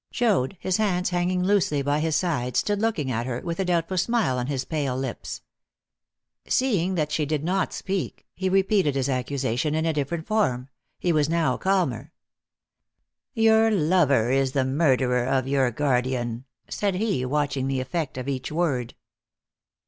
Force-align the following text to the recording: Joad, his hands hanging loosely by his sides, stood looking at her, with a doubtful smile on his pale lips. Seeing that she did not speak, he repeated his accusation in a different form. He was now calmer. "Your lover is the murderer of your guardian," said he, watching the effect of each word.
Joad, 0.09 0.57
his 0.59 0.77
hands 0.77 1.11
hanging 1.11 1.43
loosely 1.43 1.83
by 1.83 1.99
his 1.99 2.15
sides, 2.15 2.57
stood 2.57 2.81
looking 2.81 3.11
at 3.11 3.27
her, 3.27 3.39
with 3.41 3.59
a 3.59 3.65
doubtful 3.65 3.99
smile 3.99 4.39
on 4.39 4.47
his 4.47 4.65
pale 4.65 4.97
lips. 4.97 5.43
Seeing 6.47 6.95
that 6.95 7.11
she 7.11 7.23
did 7.23 7.43
not 7.43 7.71
speak, 7.71 8.25
he 8.33 8.49
repeated 8.49 8.95
his 8.95 9.07
accusation 9.09 9.75
in 9.75 9.85
a 9.85 9.93
different 9.93 10.25
form. 10.25 10.69
He 10.97 11.13
was 11.13 11.29
now 11.29 11.55
calmer. 11.55 12.13
"Your 13.35 13.69
lover 13.69 14.31
is 14.31 14.53
the 14.53 14.65
murderer 14.65 15.23
of 15.25 15.47
your 15.47 15.69
guardian," 15.69 16.45
said 16.67 16.95
he, 16.95 17.23
watching 17.23 17.67
the 17.67 17.79
effect 17.79 18.17
of 18.17 18.27
each 18.27 18.51
word. 18.51 18.95